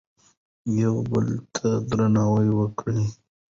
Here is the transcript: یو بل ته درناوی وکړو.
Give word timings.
یو 0.81 0.95
بل 1.11 1.27
ته 1.55 1.67
درناوی 1.89 2.49
وکړو. 2.59 2.99